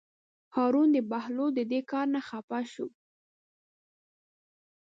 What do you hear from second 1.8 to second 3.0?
کار نه خپه شو.